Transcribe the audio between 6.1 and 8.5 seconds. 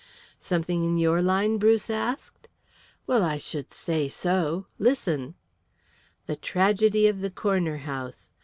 "'The Tragedy of the Corner House.'"